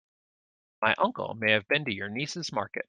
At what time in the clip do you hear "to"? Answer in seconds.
1.85-1.93